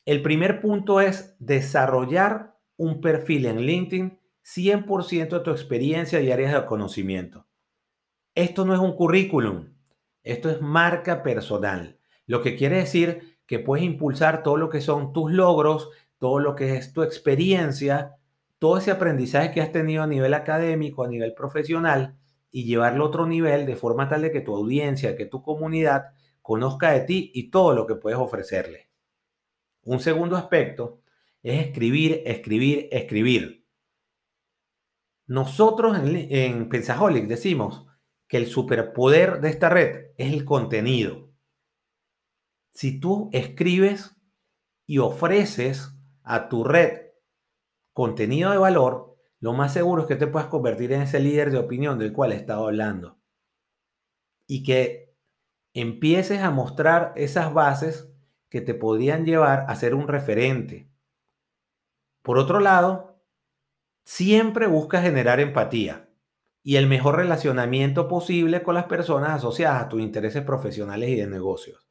El 0.04 0.22
primer 0.22 0.60
punto 0.60 1.00
es 1.00 1.36
desarrollar 1.38 2.56
un 2.76 3.00
perfil 3.00 3.46
en 3.46 3.60
LinkedIn 3.60 4.18
100% 4.42 5.28
de 5.28 5.40
tu 5.40 5.50
experiencia 5.50 6.20
y 6.20 6.32
áreas 6.32 6.54
de 6.54 6.64
conocimiento. 6.64 7.47
Esto 8.38 8.64
no 8.64 8.72
es 8.72 8.78
un 8.78 8.94
currículum, 8.94 9.74
esto 10.22 10.48
es 10.48 10.60
marca 10.60 11.24
personal, 11.24 11.98
lo 12.24 12.40
que 12.40 12.54
quiere 12.54 12.76
decir 12.76 13.40
que 13.46 13.58
puedes 13.58 13.84
impulsar 13.84 14.44
todo 14.44 14.56
lo 14.56 14.68
que 14.68 14.80
son 14.80 15.12
tus 15.12 15.32
logros, 15.32 15.90
todo 16.18 16.38
lo 16.38 16.54
que 16.54 16.76
es 16.76 16.92
tu 16.92 17.02
experiencia, 17.02 18.14
todo 18.60 18.78
ese 18.78 18.92
aprendizaje 18.92 19.50
que 19.50 19.60
has 19.60 19.72
tenido 19.72 20.04
a 20.04 20.06
nivel 20.06 20.34
académico, 20.34 21.02
a 21.02 21.08
nivel 21.08 21.34
profesional, 21.34 22.16
y 22.52 22.62
llevarlo 22.62 23.02
a 23.02 23.08
otro 23.08 23.26
nivel 23.26 23.66
de 23.66 23.74
forma 23.74 24.06
tal 24.06 24.22
de 24.22 24.30
que 24.30 24.40
tu 24.40 24.54
audiencia, 24.54 25.16
que 25.16 25.26
tu 25.26 25.42
comunidad 25.42 26.12
conozca 26.40 26.92
de 26.92 27.00
ti 27.00 27.32
y 27.34 27.50
todo 27.50 27.74
lo 27.74 27.88
que 27.88 27.96
puedes 27.96 28.20
ofrecerle. 28.20 28.88
Un 29.82 29.98
segundo 29.98 30.36
aspecto 30.36 31.00
es 31.42 31.66
escribir, 31.66 32.22
escribir, 32.24 32.88
escribir. 32.92 33.66
Nosotros 35.26 35.98
en, 35.98 36.28
en 36.30 36.68
Pensaholic 36.68 37.26
decimos 37.26 37.87
que 38.28 38.36
el 38.36 38.46
superpoder 38.46 39.40
de 39.40 39.48
esta 39.48 39.70
red 39.70 40.12
es 40.18 40.32
el 40.32 40.44
contenido. 40.44 41.30
Si 42.70 43.00
tú 43.00 43.30
escribes 43.32 44.16
y 44.86 44.98
ofreces 44.98 45.94
a 46.22 46.48
tu 46.48 46.62
red 46.62 47.08
contenido 47.94 48.50
de 48.52 48.58
valor, 48.58 49.16
lo 49.40 49.54
más 49.54 49.72
seguro 49.72 50.02
es 50.02 50.08
que 50.08 50.16
te 50.16 50.26
puedas 50.26 50.48
convertir 50.48 50.92
en 50.92 51.02
ese 51.02 51.20
líder 51.20 51.50
de 51.50 51.58
opinión 51.58 51.98
del 51.98 52.12
cual 52.12 52.32
he 52.32 52.36
estado 52.36 52.66
hablando. 52.66 53.18
Y 54.46 54.62
que 54.62 55.16
empieces 55.72 56.40
a 56.40 56.50
mostrar 56.50 57.12
esas 57.16 57.52
bases 57.52 58.08
que 58.50 58.60
te 58.60 58.74
podrían 58.74 59.24
llevar 59.24 59.64
a 59.68 59.74
ser 59.74 59.94
un 59.94 60.06
referente. 60.06 60.90
Por 62.22 62.38
otro 62.38 62.60
lado, 62.60 63.22
siempre 64.04 64.66
busca 64.66 65.00
generar 65.00 65.40
empatía 65.40 66.07
y 66.68 66.76
el 66.76 66.86
mejor 66.86 67.16
relacionamiento 67.16 68.08
posible 68.08 68.62
con 68.62 68.74
las 68.74 68.84
personas 68.84 69.30
asociadas 69.30 69.82
a 69.82 69.88
tus 69.88 70.02
intereses 70.02 70.42
profesionales 70.42 71.08
y 71.08 71.14
de 71.14 71.26
negocios. 71.26 71.88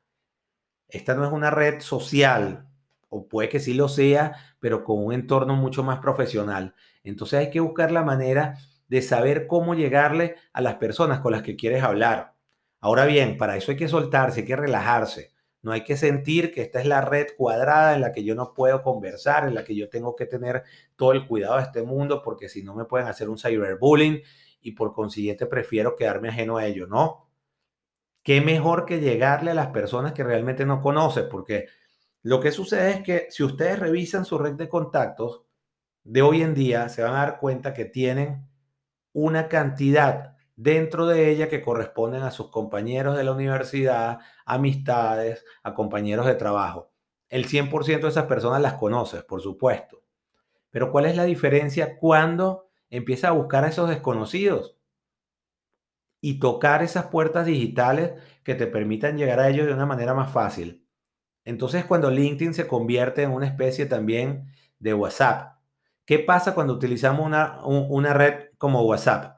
Esta 0.88 1.16
no 1.16 1.26
es 1.26 1.32
una 1.32 1.50
red 1.50 1.80
social, 1.80 2.70
o 3.10 3.28
puede 3.28 3.50
que 3.50 3.60
sí 3.60 3.74
lo 3.74 3.90
sea, 3.90 4.36
pero 4.60 4.84
con 4.84 5.04
un 5.04 5.14
entorno 5.14 5.56
mucho 5.56 5.82
más 5.82 5.98
profesional. 5.98 6.76
Entonces 7.04 7.40
hay 7.40 7.50
que 7.50 7.60
buscar 7.60 7.92
la 7.92 8.04
manera 8.04 8.60
de 8.88 9.02
saber 9.02 9.48
cómo 9.48 9.74
llegarle 9.74 10.36
a 10.54 10.62
las 10.62 10.76
personas 10.76 11.22
con 11.22 11.32
las 11.32 11.42
que 11.42 11.56
quieres 11.56 11.82
hablar. 11.82 12.36
Ahora 12.80 13.08
bien, 13.08 13.36
para 13.40 13.58
eso 13.58 13.72
hay 13.72 13.78
que 13.78 13.88
soltarse, 13.88 14.42
hay 14.42 14.46
que 14.46 14.56
relajarse. 14.56 15.32
No 15.64 15.72
hay 15.72 15.84
que 15.84 15.98
sentir 15.98 16.54
que 16.54 16.62
esta 16.62 16.80
es 16.80 16.86
la 16.86 17.02
red 17.02 17.30
cuadrada 17.36 17.96
en 17.96 18.02
la 18.02 18.12
que 18.12 18.24
yo 18.24 18.36
no 18.36 18.54
puedo 18.54 18.84
conversar, 18.84 19.48
en 19.48 19.56
la 19.56 19.64
que 19.64 19.76
yo 19.76 19.90
tengo 19.90 20.16
que 20.16 20.28
tener 20.28 20.62
todo 20.96 21.14
el 21.14 21.26
cuidado 21.26 21.58
de 21.58 21.64
este 21.64 21.82
mundo, 21.82 22.22
porque 22.22 22.48
si 22.48 22.62
no 22.62 22.76
me 22.76 22.86
pueden 22.86 23.08
hacer 23.08 23.28
un 23.28 23.40
cyberbullying 23.40 24.22
y 24.62 24.72
por 24.72 24.94
consiguiente 24.94 25.46
prefiero 25.46 25.96
quedarme 25.96 26.30
ajeno 26.30 26.58
a 26.58 26.66
ello. 26.66 26.88
No. 26.88 27.30
Qué 28.24 28.42
mejor 28.42 28.86
que 28.86 29.00
llegarle 29.00 29.52
a 29.52 29.56
las 29.56 29.68
personas 29.68 30.14
que 30.14 30.24
realmente 30.24 30.66
no 30.66 30.82
conoces, 30.82 31.24
porque 31.26 31.68
lo 32.24 32.42
que 32.42 32.52
sucede 32.52 32.92
es 32.92 33.02
que 33.02 33.28
si 33.30 33.44
ustedes 33.44 33.80
revisan 33.80 34.26
su 34.26 34.38
red 34.38 34.54
de 34.54 34.68
contactos 34.68 35.44
de 36.04 36.22
hoy 36.22 36.42
en 36.42 36.54
día, 36.54 36.90
se 36.90 37.04
van 37.04 37.14
a 37.14 37.20
dar 37.20 37.40
cuenta 37.40 37.74
que 37.74 37.86
tienen 37.86 38.48
una 39.14 39.48
cantidad 39.48 40.36
dentro 40.58 41.06
de 41.06 41.30
ella 41.30 41.48
que 41.48 41.62
corresponden 41.62 42.24
a 42.24 42.32
sus 42.32 42.50
compañeros 42.50 43.16
de 43.16 43.24
la 43.24 43.32
universidad, 43.32 44.20
amistades, 44.46 45.46
a 45.64 45.74
compañeros 45.74 46.26
de 46.26 46.36
trabajo. 46.36 46.92
El 47.30 47.48
100% 47.48 48.02
de 48.02 48.10
esas 48.10 48.26
personas 48.26 48.62
las 48.62 48.74
conoces, 48.74 49.24
por 49.24 49.42
supuesto. 49.42 50.04
Pero 50.70 50.92
¿cuál 50.92 51.06
es 51.06 51.16
la 51.16 51.24
diferencia 51.24 51.98
cuando 51.98 52.67
empiezas 52.90 53.32
a 53.32 53.34
buscar 53.34 53.64
a 53.64 53.70
esos 53.70 53.90
desconocidos? 53.90 54.78
Y 56.22 56.40
tocar 56.40 56.84
esas 56.84 57.08
puertas 57.08 57.46
digitales 57.46 58.14
que 58.44 58.56
te 58.56 58.68
permitan 58.68 59.18
llegar 59.18 59.40
a 59.40 59.50
ellos 59.50 59.68
de 59.68 59.74
una 59.74 59.86
manera 59.86 60.14
más 60.14 60.32
fácil. 60.32 60.86
Entonces, 61.46 61.86
cuando 61.86 62.12
LinkedIn 62.12 62.54
se 62.54 62.68
convierte 62.68 63.24
en 63.24 63.32
una 63.32 63.48
especie 63.48 63.86
también 63.86 64.52
de 64.80 64.94
WhatsApp, 64.94 65.60
¿qué 66.06 66.20
pasa 66.20 66.56
cuando 66.56 66.74
utilizamos 66.74 67.26
una, 67.26 67.64
una 67.66 68.14
red 68.14 68.50
como 68.58 68.82
WhatsApp? 68.84 69.38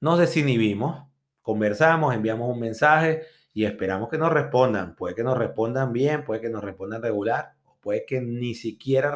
nos 0.00 0.18
desinhibimos, 0.18 1.06
conversamos, 1.42 2.14
enviamos 2.14 2.50
un 2.50 2.58
mensaje 2.58 3.22
y 3.52 3.64
esperamos 3.64 4.08
que 4.08 4.18
nos 4.18 4.32
respondan. 4.32 4.96
Puede 4.96 5.14
que 5.14 5.22
nos 5.22 5.36
respondan 5.38 5.92
bien, 5.92 6.24
puede 6.24 6.40
que 6.40 6.48
nos 6.48 6.64
respondan 6.64 7.02
regular, 7.02 7.52
puede 7.80 8.04
que 8.06 8.20
ni 8.20 8.54
siquiera 8.54 9.14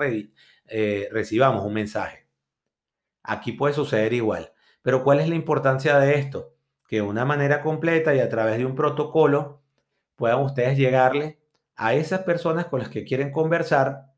eh, 0.67 1.09
recibamos 1.11 1.65
un 1.65 1.73
mensaje. 1.73 2.24
Aquí 3.25 3.53
puede 3.53 3.75
suceder 3.75 4.13
igual. 4.13 4.53
Pero 4.83 5.03
¿cuál 5.03 5.19
es 5.19 5.29
la 5.29 5.35
importancia 5.35 5.99
de 5.99 6.15
esto? 6.15 6.55
Que 6.87 6.97
de 6.97 7.03
una 7.03 7.25
manera 7.25 7.61
completa 7.61 8.15
y 8.15 8.21
a 8.21 8.29
través 8.29 8.59
de 8.59 8.67
un 8.67 8.77
protocolo 8.77 9.63
puedan 10.15 10.41
ustedes 10.43 10.79
llegarle 10.79 11.41
a 11.75 11.95
esas 11.95 12.21
personas 12.21 12.67
con 12.67 12.81
las 12.81 12.91
que 12.91 13.05
quieren 13.05 13.33
conversar 13.33 14.13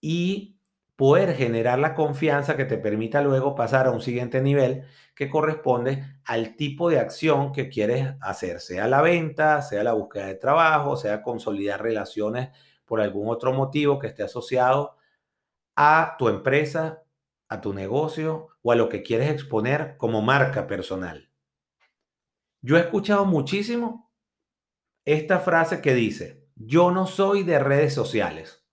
y 0.00 0.58
poder 0.96 1.34
generar 1.34 1.78
la 1.78 1.94
confianza 1.94 2.56
que 2.56 2.64
te 2.64 2.78
permita 2.78 3.20
luego 3.20 3.54
pasar 3.54 3.86
a 3.86 3.90
un 3.90 4.00
siguiente 4.00 4.40
nivel 4.40 4.84
que 5.14 5.28
corresponde 5.28 6.04
al 6.24 6.56
tipo 6.56 6.88
de 6.88 7.00
acción 7.00 7.52
que 7.52 7.68
quieres 7.68 8.14
hacer, 8.20 8.60
sea 8.60 8.88
la 8.88 9.02
venta, 9.02 9.60
sea 9.62 9.82
la 9.84 9.92
búsqueda 9.92 10.26
de 10.26 10.36
trabajo, 10.36 10.96
sea 10.96 11.22
consolidar 11.22 11.82
relaciones 11.82 12.50
por 12.84 13.00
algún 13.00 13.28
otro 13.28 13.52
motivo 13.52 13.98
que 13.98 14.06
esté 14.08 14.22
asociado 14.22 14.96
a 15.76 16.16
tu 16.18 16.28
empresa, 16.28 17.03
a 17.54 17.60
tu 17.60 17.72
negocio 17.72 18.48
o 18.62 18.72
a 18.72 18.76
lo 18.76 18.88
que 18.88 19.02
quieres 19.02 19.30
exponer 19.30 19.96
como 19.96 20.22
marca 20.22 20.66
personal. 20.66 21.30
Yo 22.60 22.76
he 22.76 22.80
escuchado 22.80 23.24
muchísimo 23.24 24.12
esta 25.04 25.38
frase 25.38 25.80
que 25.80 25.94
dice, 25.94 26.46
yo 26.56 26.90
no 26.90 27.06
soy 27.06 27.42
de 27.42 27.58
redes 27.58 27.94
sociales. 27.94 28.64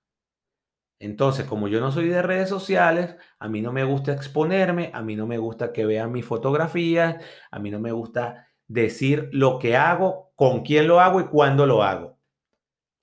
Entonces, 0.99 1.45
como 1.45 1.67
yo 1.67 1.79
no 1.79 1.91
soy 1.91 2.09
de 2.09 2.21
redes 2.21 2.47
sociales, 2.47 3.15
a 3.39 3.49
mí 3.49 3.61
no 3.61 3.73
me 3.73 3.83
gusta 3.83 4.13
exponerme, 4.13 4.91
a 4.93 5.01
mí 5.01 5.15
no 5.15 5.25
me 5.25 5.39
gusta 5.39 5.73
que 5.73 5.85
vean 5.85 6.11
mis 6.11 6.25
fotografías, 6.25 7.23
a 7.49 7.59
mí 7.59 7.71
no 7.71 7.79
me 7.79 7.91
gusta 7.91 8.47
decir 8.67 9.29
lo 9.33 9.57
que 9.57 9.75
hago, 9.75 10.31
con 10.35 10.61
quién 10.61 10.87
lo 10.87 10.99
hago 11.01 11.19
y 11.19 11.25
cuándo 11.25 11.65
lo 11.65 11.83
hago. 11.83 12.19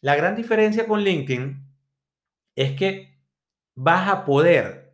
La 0.01 0.15
gran 0.15 0.37
diferencia 0.37 0.87
con 0.87 1.01
LinkedIn 1.01 1.67
es 2.55 2.77
que 2.77 3.19
vas 3.75 4.09
a 4.09 4.25
poder 4.25 4.88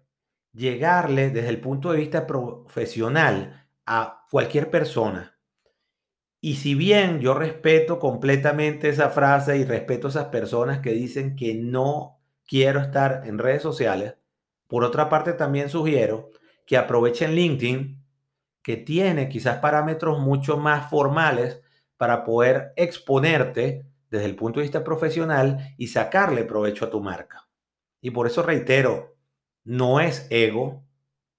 llegarle 0.54 1.30
desde 1.30 1.48
el 1.48 1.60
punto 1.60 1.92
de 1.92 1.98
vista 1.98 2.26
profesional 2.26 3.68
a 3.84 4.26
cualquier 4.30 4.70
persona. 4.70 5.38
Y 6.40 6.56
si 6.56 6.74
bien 6.74 7.20
yo 7.20 7.34
respeto 7.34 7.98
completamente 7.98 8.88
esa 8.88 9.10
frase 9.10 9.56
y 9.56 9.64
respeto 9.64 10.06
a 10.06 10.10
esas 10.10 10.26
personas 10.26 10.80
que 10.80 10.92
dicen 10.92 11.36
que 11.36 11.54
no 11.54 12.20
quiero 12.46 12.80
estar 12.80 13.22
en 13.26 13.38
redes 13.38 13.62
sociales, 13.62 14.14
por 14.68 14.84
otra 14.84 15.08
parte 15.08 15.32
también 15.32 15.68
sugiero 15.68 16.30
que 16.66 16.76
aprovechen 16.76 17.34
LinkedIn, 17.34 18.02
que 18.62 18.76
tiene 18.76 19.28
quizás 19.28 19.58
parámetros 19.58 20.20
mucho 20.20 20.56
más 20.56 20.88
formales 20.88 21.60
para 21.96 22.24
poder 22.24 22.72
exponerte 22.76 23.86
desde 24.10 24.26
el 24.26 24.36
punto 24.36 24.60
de 24.60 24.64
vista 24.64 24.84
profesional 24.84 25.74
y 25.76 25.88
sacarle 25.88 26.44
provecho 26.44 26.84
a 26.84 26.90
tu 26.90 27.00
marca. 27.00 27.48
Y 28.00 28.10
por 28.10 28.26
eso 28.26 28.42
reitero, 28.42 29.13
no 29.64 30.00
es 30.00 30.26
ego, 30.30 30.86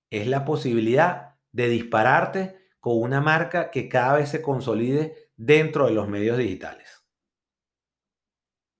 es 0.10 0.28
la 0.28 0.46
posibilidad 0.46 1.36
de 1.52 1.70
dispararte 1.70 2.58
con 2.80 3.02
una 3.02 3.22
marca 3.22 3.72
que 3.72 3.88
cada 3.88 4.18
vez 4.18 4.30
se 4.30 4.42
consolide 4.42 5.32
dentro 5.38 5.86
de 5.86 5.94
los 5.94 6.08
medios 6.08 6.38
digitales. 6.38 7.06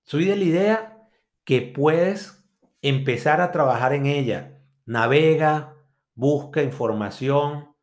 Soy 0.04 0.26
de 0.26 0.36
la 0.36 0.44
idea 0.44 1.08
que 1.44 1.62
puedes 1.62 2.44
empezar 2.82 3.40
a 3.40 3.50
trabajar 3.50 3.92
en 3.92 4.06
ella. 4.06 4.62
Navega, 4.84 5.74
busca 6.14 6.62
información 6.62 7.74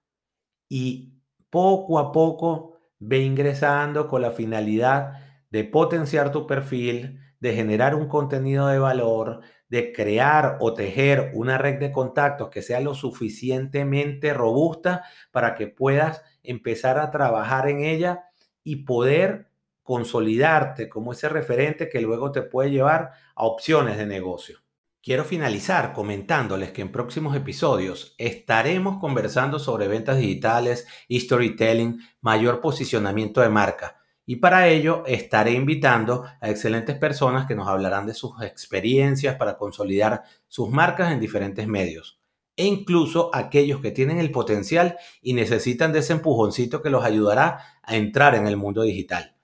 y 0.70 1.20
poco 1.50 2.00
a 2.00 2.12
poco 2.12 2.80
ve 3.00 3.20
ingresando 3.20 4.08
con 4.08 4.22
la 4.22 4.32
finalidad 4.32 5.20
de 5.50 5.64
potenciar 5.66 6.32
tu 6.32 6.48
perfil, 6.48 7.20
de 7.40 7.54
generar 7.54 7.96
un 7.96 8.08
contenido 8.08 8.68
de 8.68 8.80
valor, 8.80 9.42
de 9.74 9.92
crear 9.92 10.58
o 10.60 10.76
tejer 10.76 11.32
una 11.34 11.58
red 11.58 11.80
de 11.80 11.92
contactos 11.92 12.52
que 12.52 12.62
sea 12.62 12.80
lo 12.80 12.94
suficientemente 12.94 14.32
robusta 14.32 15.04
para 15.32 15.56
que 15.56 15.66
puedas 15.66 16.22
empezar 16.44 17.00
a 17.00 17.10
trabajar 17.10 17.68
en 17.68 17.84
ella 17.84 18.26
y 18.64 18.86
poder 18.86 19.50
consolidarte 19.82 20.90
como 20.90 21.14
ese 21.14 21.28
referente 21.28 21.90
que 21.90 22.02
luego 22.02 22.32
te 22.32 22.44
puede 22.44 22.70
llevar 22.70 23.14
a 23.34 23.46
opciones 23.46 23.98
de 23.98 24.06
negocio. 24.06 24.60
Quiero 25.02 25.24
finalizar 25.24 25.94
comentándoles 25.94 26.72
que 26.72 26.84
en 26.84 26.92
próximos 26.92 27.36
episodios 27.36 28.14
estaremos 28.20 29.00
conversando 29.00 29.58
sobre 29.58 29.88
ventas 29.88 30.20
digitales 30.20 30.86
storytelling, 31.12 32.00
mayor 32.22 32.62
posicionamiento 32.62 33.42
de 33.42 33.50
marca. 33.50 34.03
Y 34.26 34.38
para 34.38 34.68
ello 34.68 35.04
estaré 35.06 35.52
invitando 35.52 36.24
a 36.40 36.50
excelentes 36.50 36.98
personas 36.98 37.46
que 37.46 37.56
nos 37.56 37.68
hablarán 37.68 38.06
de 38.06 38.14
sus 38.14 38.42
experiencias 38.42 39.36
para 39.36 39.58
consolidar 39.58 40.24
sus 40.48 40.70
marcas 40.70 41.12
en 41.12 41.20
diferentes 41.20 41.68
medios. 41.68 42.20
E 42.56 42.66
incluso 42.66 43.32
aquellos 43.34 43.82
que 43.82 43.92
tienen 43.92 44.20
el 44.20 44.32
potencial 44.32 44.98
y 45.22 45.34
necesitan 45.34 45.92
de 45.92 46.00
ese 46.00 46.14
empujoncito 46.14 46.82
que 46.82 46.90
los 46.90 47.04
ayudará 47.04 47.80
a 47.82 47.96
entrar 47.96 48.36
en 48.36 48.48
el 48.48 48.58
mundo 48.58 48.84
digital. 48.84 49.36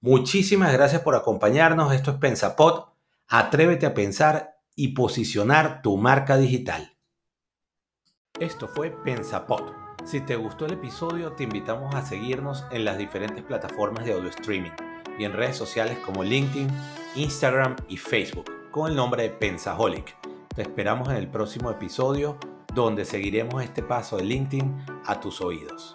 Muchísimas 0.00 0.72
gracias 0.72 1.02
por 1.02 1.14
acompañarnos. 1.14 1.92
Esto 1.92 2.12
es 2.12 2.16
Pensapod. 2.18 2.84
Atrévete 3.26 3.86
a 3.86 3.94
pensar 3.94 4.60
y 4.74 4.88
posicionar 4.88 5.82
tu 5.82 5.96
marca 5.96 6.36
digital. 6.36 6.96
Esto 8.40 8.68
fue 8.68 8.90
Pensapod. 8.90 9.87
Si 10.08 10.22
te 10.22 10.36
gustó 10.36 10.64
el 10.64 10.72
episodio, 10.72 11.32
te 11.32 11.44
invitamos 11.44 11.94
a 11.94 12.00
seguirnos 12.00 12.64
en 12.70 12.86
las 12.86 12.96
diferentes 12.96 13.44
plataformas 13.44 14.06
de 14.06 14.14
audio 14.14 14.30
streaming 14.30 14.70
y 15.18 15.24
en 15.24 15.34
redes 15.34 15.54
sociales 15.54 15.98
como 15.98 16.24
LinkedIn, 16.24 16.66
Instagram 17.14 17.76
y 17.90 17.98
Facebook 17.98 18.50
con 18.70 18.88
el 18.90 18.96
nombre 18.96 19.24
de 19.24 19.28
Pensaholic. 19.28 20.16
Te 20.54 20.62
esperamos 20.62 21.10
en 21.10 21.16
el 21.16 21.28
próximo 21.28 21.70
episodio 21.70 22.38
donde 22.72 23.04
seguiremos 23.04 23.62
este 23.62 23.82
paso 23.82 24.16
de 24.16 24.24
LinkedIn 24.24 24.78
a 25.04 25.20
tus 25.20 25.42
oídos. 25.42 25.92